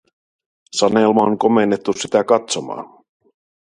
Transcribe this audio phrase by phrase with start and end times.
[0.73, 2.85] Sanelma on komennettu sitä katsomaan.